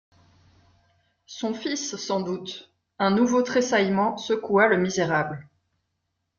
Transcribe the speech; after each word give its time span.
Son 1.27 1.53
fils 1.53 1.95
sans 1.95 2.21
doute! 2.21 2.71
Un 2.97 3.11
nouveau 3.11 3.43
tressaillement 3.43 4.17
secoua 4.17 4.67
le 4.67 4.77
misérable. 4.77 5.47